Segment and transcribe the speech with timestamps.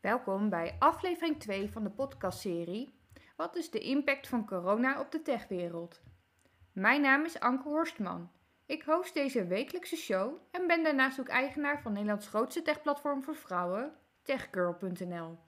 [0.00, 2.94] Welkom bij aflevering 2 van de podcastserie
[3.36, 6.00] Wat is de impact van corona op de techwereld?
[6.72, 8.30] Mijn naam is Anke Horstman.
[8.66, 13.36] Ik host deze wekelijkse show en ben daarnaast ook eigenaar van Nederlands grootste techplatform voor
[13.36, 13.92] vrouwen,
[14.22, 15.38] techgirl.nl.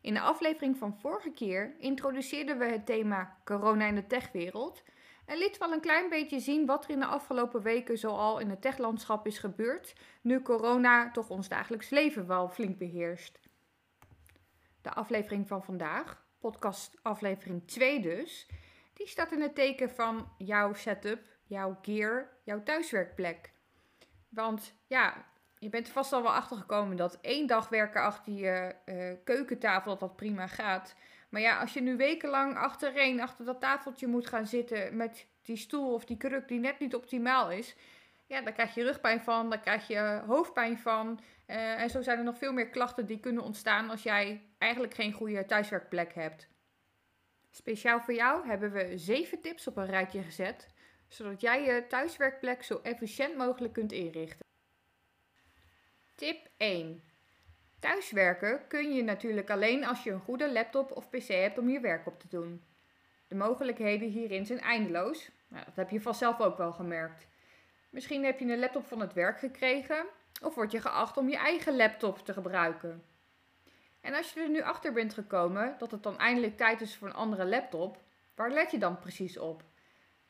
[0.00, 4.82] In de aflevering van vorige keer introduceerden we het thema corona in de techwereld
[5.26, 8.50] en liet wel een klein beetje zien wat er in de afgelopen weken zoal in
[8.50, 13.41] het techlandschap is gebeurd, nu corona toch ons dagelijks leven wel flink beheerst.
[14.82, 18.46] De aflevering van vandaag, podcast aflevering 2 dus,
[18.94, 23.52] die staat in het teken van jouw setup, jouw gear, jouw thuiswerkplek.
[24.28, 25.24] Want ja,
[25.58, 29.12] je bent er vast al wel achter gekomen dat één dag werken achter je uh,
[29.24, 30.94] keukentafel dat dat prima gaat.
[31.28, 35.56] Maar ja, als je nu wekenlang achtereen achter dat tafeltje moet gaan zitten met die
[35.56, 37.76] stoel of die kruk die net niet optimaal is,
[38.32, 41.20] ja, daar krijg je rugpijn van, daar krijg je hoofdpijn van.
[41.46, 44.94] Uh, en zo zijn er nog veel meer klachten die kunnen ontstaan als jij eigenlijk
[44.94, 46.48] geen goede thuiswerkplek hebt.
[47.50, 50.68] Speciaal voor jou hebben we zeven tips op een rijtje gezet,
[51.08, 54.46] zodat jij je thuiswerkplek zo efficiënt mogelijk kunt inrichten.
[56.14, 57.02] Tip 1.
[57.78, 61.80] Thuiswerken kun je natuurlijk alleen als je een goede laptop of pc hebt om je
[61.80, 62.62] werk op te doen.
[63.28, 65.30] De mogelijkheden hierin zijn eindeloos.
[65.48, 67.30] Nou, dat heb je vast zelf ook wel gemerkt.
[67.92, 70.06] Misschien heb je een laptop van het werk gekregen
[70.42, 73.04] of word je geacht om je eigen laptop te gebruiken.
[74.00, 77.08] En als je er nu achter bent gekomen dat het dan eindelijk tijd is voor
[77.08, 78.02] een andere laptop,
[78.34, 79.62] waar let je dan precies op?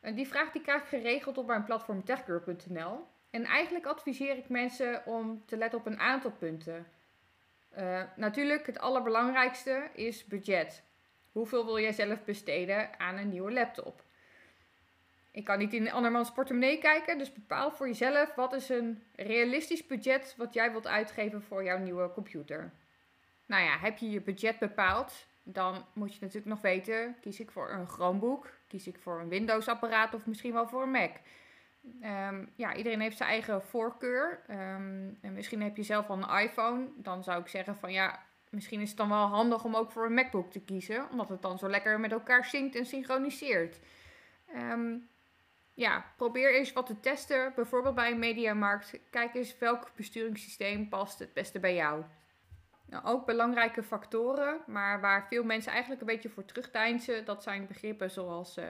[0.01, 3.07] En die vraag die krijg ik geregeld op mijn platform techgirl.nl.
[3.31, 6.87] En eigenlijk adviseer ik mensen om te letten op een aantal punten.
[7.79, 10.83] Uh, natuurlijk, het allerbelangrijkste is budget.
[11.33, 14.03] Hoeveel wil jij zelf besteden aan een nieuwe laptop?
[15.33, 19.87] Ik kan niet in andermans portemonnee kijken, dus bepaal voor jezelf wat is een realistisch
[19.87, 22.73] budget wat jij wilt uitgeven voor jouw nieuwe computer.
[23.47, 27.51] Nou ja, heb je je budget bepaald, dan moet je natuurlijk nog weten, kies ik
[27.51, 31.11] voor een Chromebook, kies ik voor een Windows apparaat of misschien wel voor een Mac.
[32.03, 34.41] Um, ja, iedereen heeft zijn eigen voorkeur.
[34.51, 36.89] Um, en misschien heb je zelf al een iPhone.
[36.97, 40.07] Dan zou ik zeggen van ja, misschien is het dan wel handig om ook voor
[40.07, 41.11] een MacBook te kiezen.
[41.11, 43.81] Omdat het dan zo lekker met elkaar zinkt en synchroniseert.
[44.57, 45.09] Um,
[45.75, 47.53] ja, probeer eens wat te testen.
[47.55, 48.99] Bijvoorbeeld bij een mediamarkt.
[49.11, 52.05] Kijk eens welk besturingssysteem past het beste bij jou.
[52.87, 57.67] Nou, ook belangrijke factoren, maar waar veel mensen eigenlijk een beetje voor terugdeinzen, dat zijn
[57.67, 58.65] begrippen zoals uh,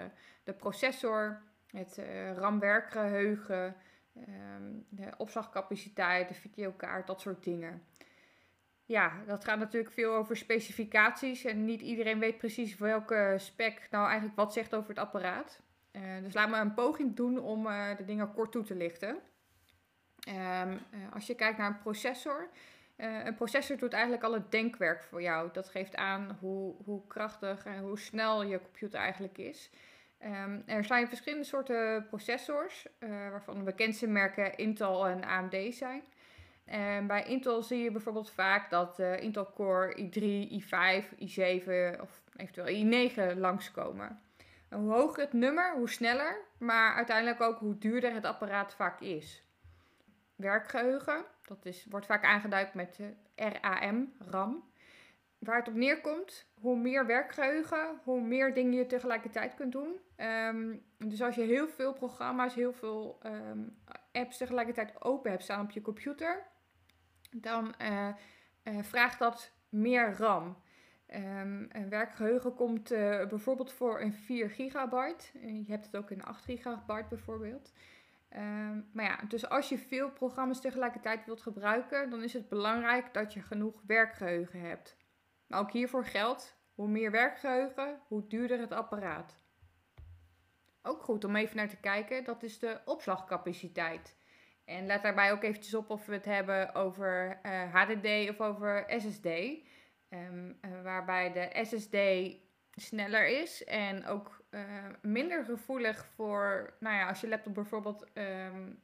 [0.44, 3.76] de processor, het uh, RAM-werkgeheugen,
[4.16, 7.82] um, de opslagcapaciteit, de videokaart, dat soort dingen.
[8.84, 14.06] Ja, dat gaat natuurlijk veel over specificaties en niet iedereen weet precies welke spec nou
[14.06, 15.60] eigenlijk wat zegt over het apparaat.
[15.92, 19.18] Uh, dus laat me een poging doen om uh, de dingen kort toe te lichten.
[20.28, 20.78] Um,
[21.12, 22.48] als je kijkt naar een processor,
[22.96, 25.48] een processor doet eigenlijk al het denkwerk voor jou.
[25.52, 29.70] Dat geeft aan hoe, hoe krachtig en hoe snel je computer eigenlijk is.
[30.24, 32.86] Um, er zijn verschillende soorten processors,
[33.30, 36.02] waarvan de bekendste merken Intel en AMD zijn.
[36.64, 42.22] En bij Intel zie je bijvoorbeeld vaak dat uh, Intel Core i3, i5, i7 of
[42.36, 44.20] eventueel i9 langskomen.
[44.72, 49.44] Hoe hoger het nummer, hoe sneller, maar uiteindelijk ook hoe duurder het apparaat vaak is.
[50.36, 52.98] Werkgeheugen, dat is, wordt vaak aangeduid met
[53.60, 54.70] RAM, RAM.
[55.38, 60.00] Waar het op neerkomt, hoe meer werkgeheugen, hoe meer dingen je tegelijkertijd kunt doen.
[60.16, 63.76] Um, dus als je heel veel programma's, heel veel um,
[64.12, 66.46] apps tegelijkertijd open hebt staan op je computer,
[67.30, 68.08] dan uh,
[68.64, 70.62] uh, vraagt dat meer RAM.
[71.14, 75.24] Um, een werkgeheugen komt uh, bijvoorbeeld voor een 4 gigabyte.
[75.40, 77.72] je hebt het ook in 8 gigabyte bijvoorbeeld.
[78.36, 83.14] Um, maar ja, dus als je veel programma's tegelijkertijd wilt gebruiken, dan is het belangrijk
[83.14, 84.96] dat je genoeg werkgeheugen hebt.
[85.46, 89.40] Maar ook hiervoor geldt, hoe meer werkgeheugen, hoe duurder het apparaat.
[90.82, 94.16] Ook goed om even naar te kijken, dat is de opslagcapaciteit.
[94.64, 98.40] En let daarbij ook eventjes op of we het hebben over uh, eh, HDD of
[98.40, 99.28] over SSD.
[100.12, 101.96] Ehm, uh, waarbij de SSD
[102.74, 108.80] sneller is en ook uh, minder gevoelig voor, nou ja, als je laptop bijvoorbeeld um,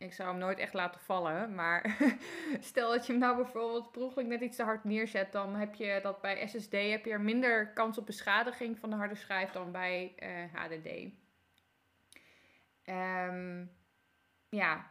[0.00, 1.54] ik zou hem nooit echt laten vallen.
[1.54, 1.96] Maar
[2.60, 5.32] stel dat je hem nou bijvoorbeeld per net iets te hard neerzet.
[5.32, 8.96] Dan heb je dat bij SSD heb je er minder kans op beschadiging van de
[8.96, 10.86] harde schijf dan bij uh, eh, HDD.
[10.86, 11.12] Um,
[12.84, 13.66] ehm,
[14.48, 14.90] ja,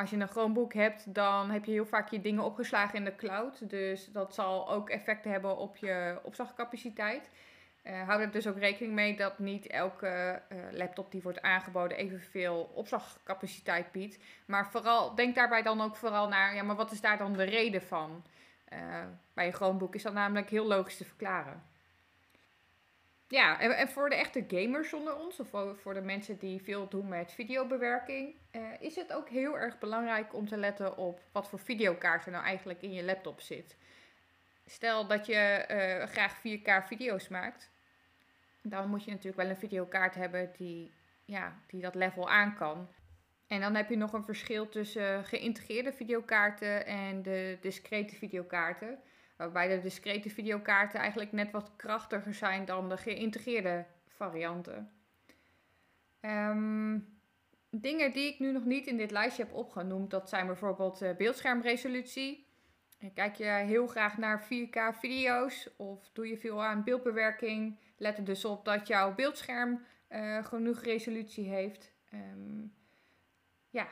[0.00, 3.16] als je een Chromebook hebt, dan heb je heel vaak je dingen opgeslagen in de
[3.16, 3.70] cloud.
[3.70, 7.30] Dus dat zal ook effecten hebben op je opslagcapaciteit.
[7.84, 11.96] Uh, hou er dus ook rekening mee dat niet elke uh, laptop die wordt aangeboden
[11.96, 14.18] evenveel opslagcapaciteit biedt.
[14.46, 17.44] Maar vooral, denk daarbij dan ook vooral naar, ja, maar wat is daar dan de
[17.44, 18.24] reden van?
[19.34, 21.62] bij een Chromebook is dat namelijk heel logisch te verklaren.
[23.30, 25.48] Ja, en, voor de echte gamers onder ons, of
[25.80, 30.34] voor de mensen die veel doen met videobewerking, uh, is het ook heel erg belangrijk
[30.34, 33.76] om te letten op wat voor videokaart er nou eigenlijk in je laptop zit.
[34.66, 37.70] Stel dat je uh, graag 4K video's maakt,
[38.62, 40.92] dan moet je natuurlijk wel een videokaart hebben die,
[41.24, 42.88] ja, die dat level aan kan.
[43.46, 48.98] En dan heb je nog een verschil tussen geïntegreerde videokaarten en de discrete videokaarten.
[49.40, 54.90] Waarbij de discrete videokaarten eigenlijk net wat krachtiger zijn dan de geïntegreerde varianten.
[56.20, 57.18] Um,
[57.70, 61.16] dingen die ik nu nog niet in dit lijstje heb opgenoemd, dat zijn bijvoorbeeld uh,
[61.16, 62.46] beeldschermresolutie.
[63.14, 68.24] Kijk je heel graag naar 4K video's of doe je veel aan beeldbewerking, let er
[68.24, 71.92] dus op dat jouw beeldscherm uh, genoeg resolutie heeft.
[72.14, 72.74] Um,
[73.70, 73.88] ja,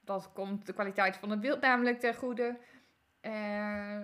[0.00, 2.58] dat komt de kwaliteit van het beeld namelijk ten goede.
[3.22, 3.32] Uh,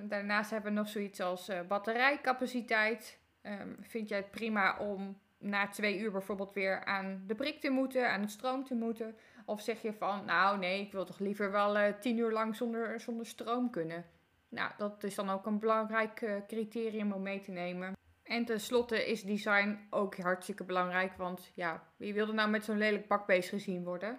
[0.03, 3.19] daarnaast hebben we nog zoiets als uh, batterijcapaciteit.
[3.43, 7.71] Um, vind jij het prima om na twee uur bijvoorbeeld weer aan de prik te
[7.71, 9.17] moeten, aan het stroom te moeten?
[9.45, 12.57] Of zeg je van, nou nee, ik wil toch liever wel uh, tien uur lang
[12.57, 14.05] zonder, zonder stroom kunnen?
[14.49, 17.93] Nou, dat is dan ook een belangrijk criterium om mee te nemen.
[18.23, 22.79] En tenslotte is design ook hartstikke belangrijk, want ja, wie wil er nou met zo'n
[22.79, 24.19] lelijk bakbeest gezien worden?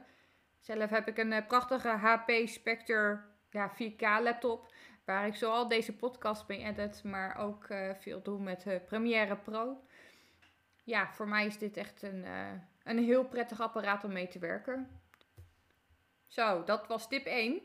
[0.60, 3.20] Zelf heb ik een prachtige HP Spectre
[3.56, 4.74] ja, 4K laptop.
[5.06, 9.82] Waar ik zoal deze podcast mee edit, maar ook uh, veel doe met Premiere Pro.
[10.84, 12.52] Ja, voor mij is dit echt een, uh,
[12.84, 15.02] een heel prettig apparaat om mee te werken.
[16.28, 17.62] Zo, dat was tip 1.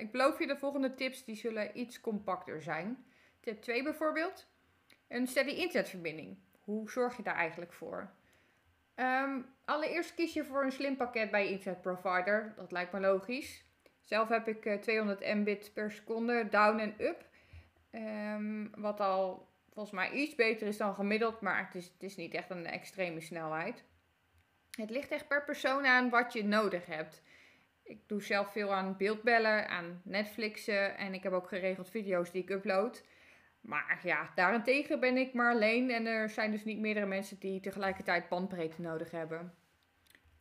[0.00, 3.04] ik beloof je de volgende tips, die zullen iets compacter zijn.
[3.40, 4.46] Tip 2 bijvoorbeeld.
[5.08, 6.38] Een steady internetverbinding.
[6.60, 8.10] Hoe zorg je daar eigenlijk voor?
[8.96, 12.52] Um, allereerst kies je voor een slim pakket bij je internetprovider.
[12.56, 13.64] Dat lijkt me logisch.
[14.04, 17.24] Zelf heb ik 200 eh, mbit per seconde down en up.
[17.90, 22.16] Um, wat al volgens mij iets beter is dan gemiddeld, maar het is, het is
[22.16, 23.84] niet echt een extreme snelheid.
[24.70, 27.22] Het ligt echt per persoon aan wat je nodig hebt.
[27.82, 32.42] Ik doe zelf veel aan beeldbellen, aan Netflixen en ik heb ook geregeld video's die
[32.42, 33.04] ik upload.
[33.60, 37.60] Maar ja, daarentegen ben ik maar alleen en er zijn dus niet meerdere mensen die
[37.60, 39.54] tegelijkertijd bandbreedte nodig hebben.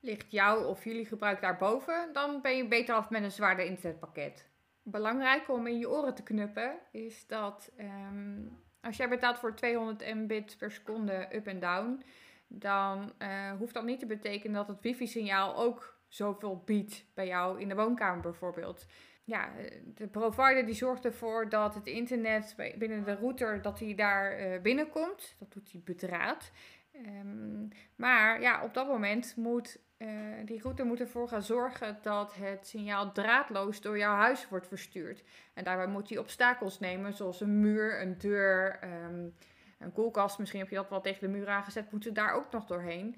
[0.06, 4.50] Ligt jouw of jullie gebruik daarboven, dan ben je beter af met een zwaarder internetpakket.
[4.82, 10.16] Belangrijk om in je oren te knuppen is dat um, als jij betaalt voor 200
[10.16, 12.04] mbit per seconde up en down,
[12.48, 17.62] dan uh, hoeft dat niet te betekenen dat het wifi-signaal ook zoveel biedt bij jou
[17.62, 18.86] in de woonkamer bijvoorbeeld.
[19.24, 19.52] Ja,
[19.86, 24.62] de provider die zorgt ervoor dat het internet binnen de router dat hij daar uh,
[24.62, 25.36] binnenkomt.
[25.40, 26.52] Dat doet hij bedraad.
[26.96, 30.10] Um, maar ja, op dat moment moet uh,
[30.46, 35.24] die router moet ervoor gaan zorgen dat het signaal draadloos door jouw huis wordt verstuurd.
[35.54, 39.36] En daarbij moet hij obstakels nemen, zoals een muur, een deur, um,
[39.80, 40.40] een koelkast.
[40.40, 43.16] Misschien heb je dat wel tegen de muur aangezet, moeten daar ook nog doorheen.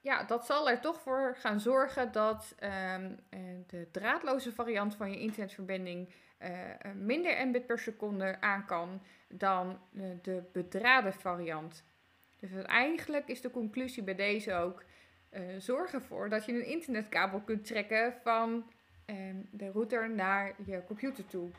[0.00, 2.54] Ja, dat zal er toch voor gaan zorgen dat
[2.94, 3.18] um,
[3.66, 6.08] de draadloze variant van je internetverbinding
[6.42, 6.48] uh,
[6.94, 9.78] minder mbit per seconde aan kan dan
[10.22, 11.84] de bedraden variant.
[12.40, 14.84] Dus eigenlijk is de conclusie bij deze ook:
[15.30, 18.70] uh, zorg ervoor dat je een internetkabel kunt trekken van
[19.06, 19.16] uh,
[19.50, 21.50] de router naar je computer toe.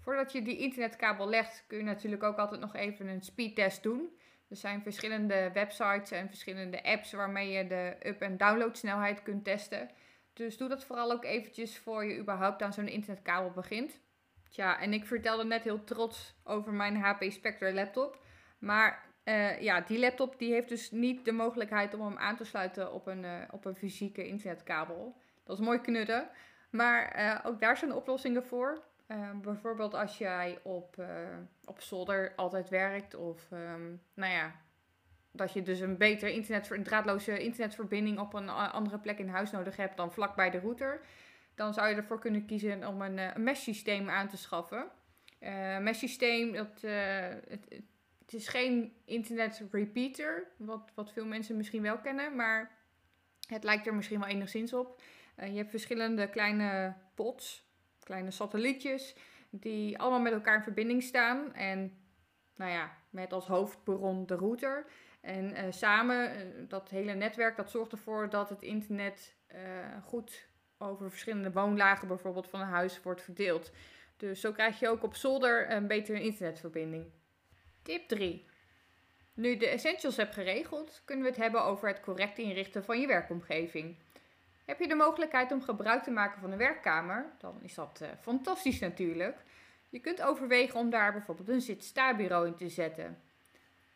[0.00, 4.16] Voordat je die internetkabel legt, kun je natuurlijk ook altijd nog even een speedtest doen.
[4.48, 9.90] Er zijn verschillende websites en verschillende apps waarmee je de up- en downloadsnelheid kunt testen.
[10.32, 14.00] Dus doe dat vooral ook eventjes voor je überhaupt aan zo'n internetkabel begint.
[14.48, 18.24] Tja, en ik vertelde net heel trots over mijn HP Spectre laptop.
[18.58, 22.44] Maar uh, ja, die laptop die heeft dus niet de mogelijkheid om hem aan te
[22.44, 25.16] sluiten op een, uh, op een fysieke internetkabel.
[25.44, 26.28] Dat is mooi knudden.
[26.70, 28.82] Maar uh, ook daar zijn oplossingen voor.
[29.42, 30.96] bijvoorbeeld als jij op,
[31.64, 34.52] op solder altijd werkt of um, nou ja,
[35.32, 39.50] dat je dus een betere internet, een draadloze internetverbinding op een andere plek in huis
[39.50, 41.00] nodig hebt dan vlakbij de router.
[41.54, 44.86] Dan zou je ervoor kunnen kiezen om een, een mesh systeem aan te schaffen.
[45.40, 46.92] Uh, mesh systeem, dat, uh,
[47.48, 47.82] het
[48.28, 52.70] is geen internet repeater, wat, wat veel mensen misschien wel kennen, maar
[53.48, 55.02] het lijkt er misschien wel enigszins op.
[55.38, 57.66] Uh, je hebt verschillende kleine pods,
[58.02, 59.16] kleine satellietjes,
[59.50, 61.54] die allemaal met elkaar in verbinding staan.
[61.54, 61.96] En
[62.56, 64.86] nou ja, met als hoofdbron de router.
[65.20, 69.34] En uh, samen, uh, dat hele netwerk, dat zorgt ervoor dat het internet
[70.02, 70.46] goed
[70.78, 73.72] over verschillende woonlagen bijvoorbeeld van een huis wordt verdeeld.
[74.16, 77.06] Dus zo krijg je ook op zolder een betere internetverbinding.
[77.82, 78.46] Tip 3.
[79.34, 83.06] Nu de essentials hebt geregeld, kunnen we het hebben over het correct inrichten van je
[83.06, 83.96] werkomgeving.
[84.64, 88.08] Heb je de mogelijkheid om gebruik te maken van een werkkamer, dan is dat uh,
[88.20, 89.36] fantastisch natuurlijk.
[89.88, 93.22] Je kunt overwegen om daar bijvoorbeeld een zit-sta-bureau in te zetten.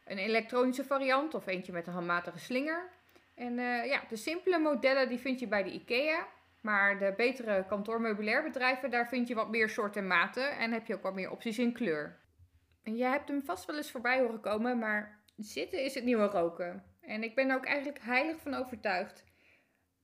[0.05, 2.91] Een elektronische variant of eentje met een handmatige slinger.
[3.35, 6.27] En uh, ja, de simpele modellen die vind je bij de IKEA.
[6.61, 10.95] Maar de betere kantoormeubilairbedrijven, daar vind je wat meer soorten en maten en heb je
[10.95, 12.17] ook wat meer opties in kleur.
[12.87, 16.27] En jij hebt hem vast wel eens voorbij horen komen, maar zitten is het nieuwe
[16.27, 16.85] roken.
[17.01, 19.25] En ik ben er ook eigenlijk heilig van overtuigd.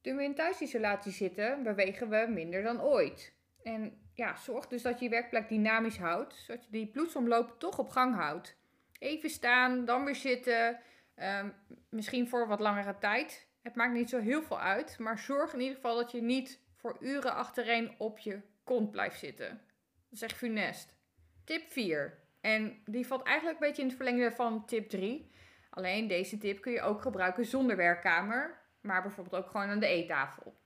[0.00, 3.34] Toen we in thuisisolatie zitten, bewegen we minder dan ooit.
[3.62, 7.78] En ja, zorg dus dat je je werkplek dynamisch houdt, zodat je die bloedsomloop toch
[7.78, 8.56] op gang houdt.
[8.98, 10.80] Even staan, dan weer zitten,
[11.14, 11.50] ehm,
[11.88, 13.48] misschien voor wat langere tijd.
[13.60, 16.60] Het maakt niet zo heel veel uit, maar zorg in ieder geval dat je niet
[16.76, 19.48] voor uren achtereen op je kont blijft zitten.
[19.48, 20.96] Dat is echt funest.
[21.44, 22.21] Tip 4.
[22.42, 25.30] En die valt eigenlijk een beetje in het verlengde van tip 3.
[25.70, 29.87] Alleen deze tip kun je ook gebruiken zonder werkkamer, maar bijvoorbeeld ook gewoon aan de
[29.87, 30.61] eettafel.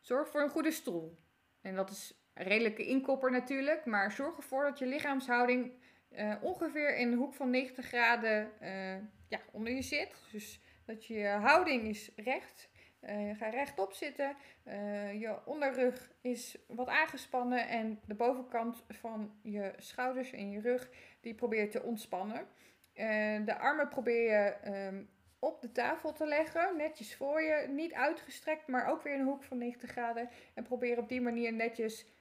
[0.00, 1.18] Zorg voor een goede stoel.
[1.62, 5.72] En dat is een redelijke inkopper natuurlijk, maar zorg ervoor dat je lichaamshouding
[6.10, 8.94] uh, ongeveer in de hoek van 90 graden uh,
[9.28, 10.28] ja, onder je zit.
[10.32, 12.68] Dus dat je houding is recht.
[13.00, 14.36] Uh, ga rechtop zitten.
[14.64, 20.90] Uh, je onderrug is wat aangespannen en de bovenkant van je schouders en je rug
[21.20, 22.46] die probeer je te ontspannen.
[22.94, 27.92] Uh, de armen probeer je um, op de tafel te leggen, netjes voor je, niet
[27.92, 30.28] uitgestrekt, maar ook weer in een hoek van 90 graden.
[30.54, 32.14] En probeer op die manier netjes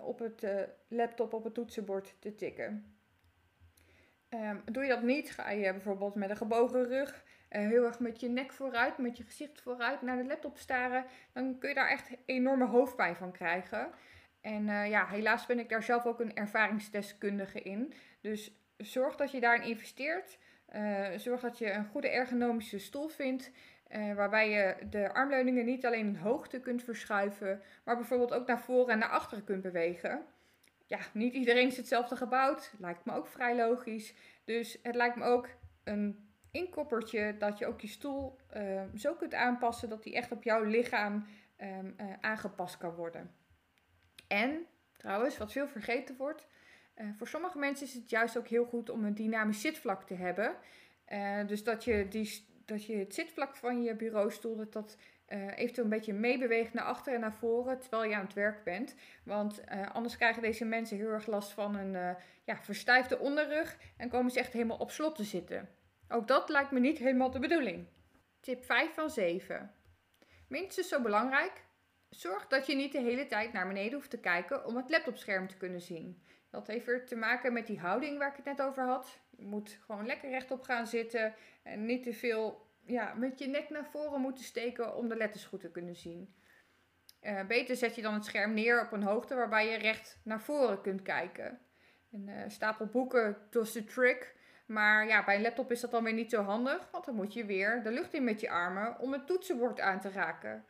[0.00, 0.46] op het
[0.88, 2.96] laptop, op het toetsenbord te tikken.
[4.30, 7.98] Um, doe je dat niet, ga je bijvoorbeeld met een gebogen rug uh, heel erg
[7.98, 11.74] met je nek vooruit, met je gezicht vooruit naar de laptop staren, dan kun je
[11.74, 13.90] daar echt enorme hoofdpijn van krijgen.
[14.40, 17.94] En uh, ja, helaas ben ik daar zelf ook een ervaringsdeskundige in.
[18.20, 20.38] Dus zorg dat je daarin investeert.
[20.74, 23.50] Uh, zorg dat je een goede ergonomische stoel vindt.
[24.14, 28.92] waarbij je de armleuningen niet alleen in hoogte kunt verschuiven, maar bijvoorbeeld ook naar voren
[28.92, 30.24] en naar achteren kunt bewegen.
[30.86, 32.72] Ja, niet iedereen is hetzelfde gebouwd.
[32.78, 34.14] Lijkt me ook vrij logisch.
[34.44, 35.48] Dus het lijkt me ook
[35.84, 36.25] een
[36.56, 40.62] inkoppertje dat je ook je stoel uh, zo kunt aanpassen dat die echt op jouw
[40.62, 41.26] lichaam
[41.60, 43.34] um, uh, aangepast kan worden.
[44.28, 46.46] En trouwens, wat veel vergeten wordt,
[46.96, 50.14] uh, voor sommige mensen is het juist ook heel goed om een dynamisch zitvlak te
[50.14, 50.56] hebben.
[51.46, 54.96] dus dat je, die, dat je het zitvlak van je bureaustoel, dat dat
[55.54, 58.94] eventueel een beetje meebeweegt naar achter en naar voren terwijl je aan het werk bent.
[59.24, 64.30] Want anders krijgen deze mensen heel erg last van een ja, verstijfde onderrug en komen
[64.30, 65.68] ze echt helemaal op slot te zitten.
[66.08, 67.86] Ook dat lijkt me niet helemaal de bedoeling.
[68.40, 69.74] Tip 5 van 7.
[70.48, 71.64] Minstens zo belangrijk.
[72.08, 75.48] Zorg dat je niet de hele tijd naar beneden hoeft te kijken om het laptopscherm
[75.48, 76.22] te kunnen zien.
[76.50, 79.18] Dat heeft weer te maken met die houding waar ik het net over had.
[79.36, 83.70] Je moet gewoon lekker rechtop gaan zitten en niet te veel ja, met je nek
[83.70, 86.34] naar voren moeten steken om de letters goed te kunnen zien.
[87.22, 90.40] Uh, beter zet je dan het scherm neer op een hoogte waarbij je recht naar
[90.40, 91.60] voren kunt kijken.
[92.12, 94.35] Een uh, stapel boeken does the trick.
[94.66, 97.32] Maar ja, bij een laptop is dat dan weer niet zo handig, want dan moet
[97.32, 100.64] je weer de lucht in met je armen om het toetsenbord aan te raken.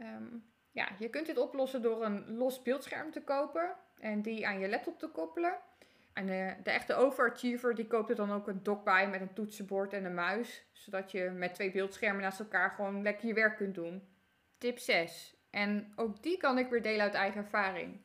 [0.00, 4.58] Um, ja, je kunt dit oplossen door een los beeldscherm te kopen en die aan
[4.58, 5.58] je laptop te koppelen.
[6.12, 9.32] En de, de echte overachiever die koopt er dan ook een dock bij met een
[9.32, 13.56] toetsenbord en een muis, zodat je met twee beeldschermen naast elkaar gewoon lekker je werk
[13.56, 14.08] kunt doen.
[14.58, 15.36] Tip 6.
[15.50, 18.00] En ook die kan ik weer delen uit eigen ervaring.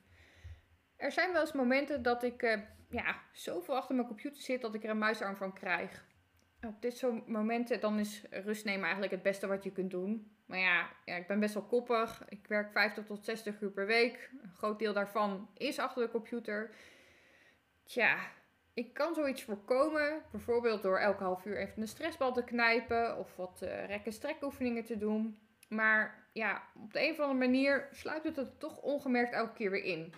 [0.95, 2.59] Er zijn wel eens momenten dat ik uh,
[2.93, 6.05] ja, zoveel achter mijn computer zit dat ik er een muisarm van krijg.
[6.61, 10.31] Op dit soort momenten dan is rust nemen eigenlijk het beste wat je kunt doen.
[10.45, 12.23] Maar ja, ja, ik ben best wel koppig.
[12.29, 14.29] Ik werk 50 tot 60 uur per week.
[14.41, 16.75] Een groot deel daarvan is achter de computer.
[17.83, 18.17] Tja,
[18.73, 20.21] ik kan zoiets voorkomen.
[20.31, 23.17] Bijvoorbeeld door elke half uur even een stressbal te knijpen.
[23.17, 25.39] Of wat uh, rek- en strekoefeningen te doen.
[25.69, 29.71] Maar ja, op de een of andere manier sluit het er toch ongemerkt elke keer
[29.71, 30.13] weer in.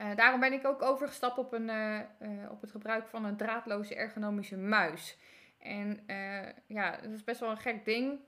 [0.00, 3.36] Uh, daarom ben ik ook overgestapt op, een, uh, uh, op het gebruik van een
[3.36, 5.18] draadloze ergonomische muis.
[5.58, 6.04] En
[6.66, 8.20] ja, dat is best wel een gek ding.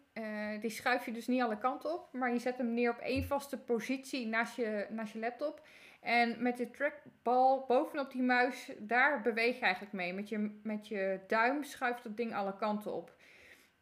[0.60, 3.24] die schuif je dus niet alle kanten op, maar je zet hem neer op één
[3.24, 5.66] vaste positie naast je, naast je laptop.
[6.00, 10.12] En met de trackbal bovenop die muis, daar beweeg je eigenlijk mee.
[10.12, 13.16] Met je, met je duim schuift dat ding alle kanten op.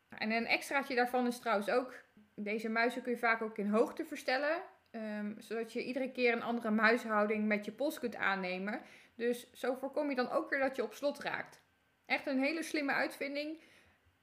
[0.08, 1.94] En een extraatje daarvan is trouwens ook,
[2.34, 4.62] deze muizen kun je vaak ook in hoogte verstellen.
[4.94, 8.80] Um, zodat je iedere keer een andere muishouding met je pols kunt aannemen.
[9.14, 11.61] Dus zo voorkom je dan ook weer dat je op slot raakt.
[12.06, 13.61] Echt een hele slimme uitvinding.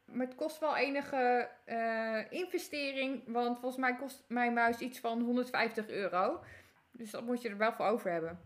[0.05, 3.23] Maar het kost wel enige uh, investering.
[3.25, 6.43] Want volgens mij kost mijn muis iets van 150 euro.
[6.91, 8.39] Dus dat moet je er wel voor over hebben.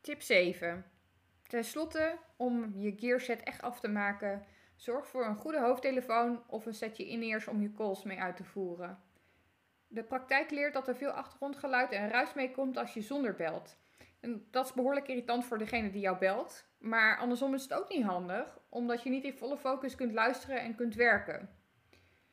[0.00, 0.84] Tip 7.
[1.46, 4.44] Ten slotte, om je gearset echt af te maken,
[4.76, 8.44] zorg voor een goede hoofdtelefoon of een setje in-ears om je calls mee uit te
[8.44, 9.02] voeren.
[9.92, 13.76] De praktijk leert dat er veel achtergrondgeluid en ruis mee komt als je zonder belt.
[14.20, 16.64] En dat is behoorlijk irritant voor degene die jou belt.
[16.78, 20.60] Maar andersom is het ook niet handig, omdat je niet in volle focus kunt luisteren
[20.60, 21.50] en kunt werken.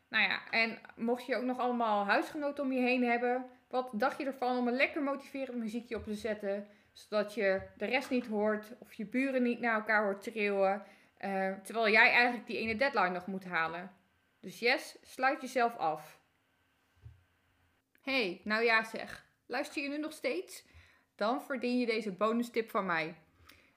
[0.10, 4.18] Nou ja, en mocht je ook nog allemaal huisgenoten om je heen hebben, wat dacht
[4.18, 8.28] je ervan om een lekker motiverend muziekje op te zetten, zodat je de rest niet
[8.28, 10.84] hoort of je buren niet naar elkaar hoort trillen,
[11.20, 13.92] uh, terwijl jij eigenlijk die ene deadline nog moet halen.
[14.40, 16.19] Dus yes, sluit jezelf af.
[18.10, 20.66] Hey, nou ja zeg, luister je nu nog steeds?
[21.16, 23.16] Dan verdien je deze bonus tip van mij.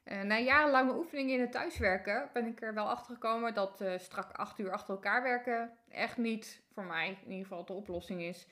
[0.04, 3.98] Uh, na jarenlange oefeningen in het thuiswerken ben ik er wel achter gekomen dat uh,
[3.98, 8.22] strak acht uur achter elkaar werken echt niet voor mij in ieder geval de oplossing
[8.22, 8.46] is.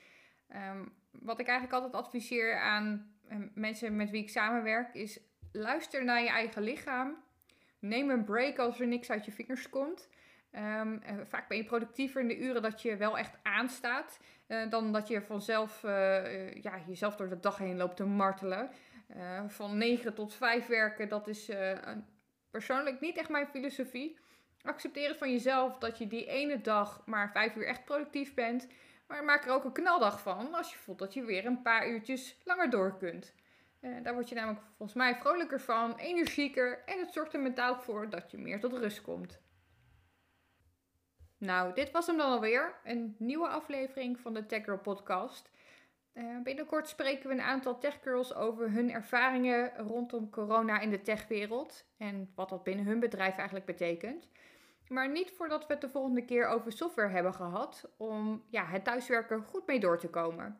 [0.55, 5.19] Um, wat ik eigenlijk altijd adviseer aan ehm, mensen met wie ik samenwerk is
[5.51, 7.23] luister naar je eigen lichaam.
[7.79, 10.09] Neem een break als er niks uit je vingers komt.
[10.55, 14.19] Um, vaak ben je productiever in de uren dat je wel echt aanstaat.
[14.47, 18.69] Uh, dan dat je vanzelf uh, ja, jezelf door de dag heen loopt te martelen.
[19.47, 21.51] Van 9 tot 5 werken, dat is
[22.49, 24.19] persoonlijk niet echt mijn filosofie.
[24.61, 28.67] Accepteer het van jezelf dat je die ene dag maar 5 uur echt productief bent.
[29.07, 31.89] Maar maak er ook een knaldag van als je voelt dat je weer een paar
[31.89, 33.33] uurtjes langer door kunt.
[34.03, 38.09] daar word je namelijk volgens mij vrolijker van, energieker en het zorgt er mentaal voor
[38.09, 39.39] dat je meer tot rust komt.
[41.41, 42.79] Nou, dit was hem dan alweer.
[42.83, 45.49] Een nieuwe aflevering van de Tech Girl podcast.
[46.13, 51.85] Uh, binnenkort spreken we een aantal techgirls over hun ervaringen rondom corona in de techwereld.
[51.97, 54.29] En wat dat binnen hun bedrijf eigenlijk betekent.
[54.87, 57.89] Maar niet voordat we het de volgende keer over software hebben gehad.
[57.97, 60.59] Om ja, het thuiswerken goed mee door te komen.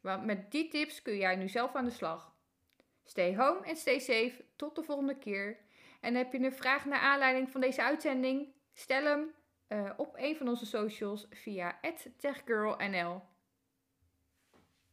[0.00, 2.34] Want met die tips kun jij nu zelf aan de slag.
[3.04, 4.44] Stay home en stay safe.
[4.56, 5.58] Tot de volgende keer.
[6.00, 8.54] En heb je een vraag naar aanleiding van deze uitzending?
[8.72, 9.34] Stel hem
[9.68, 11.80] uh, op een van onze socials via
[12.16, 13.22] @techgirlnl.